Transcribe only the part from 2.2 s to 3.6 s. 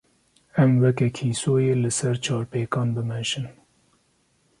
çarpêkan, bimeşin.